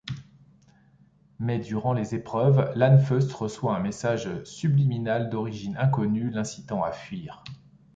[1.37, 7.43] Mais durant les épreuves, Lanfeust reçoit un message subliminal d'origine inconnue l'incitant à fuir.